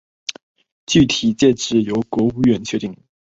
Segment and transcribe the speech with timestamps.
[0.87, 2.97] 具体界址由国务院确定。